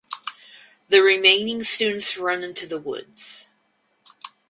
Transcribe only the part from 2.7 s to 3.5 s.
woods.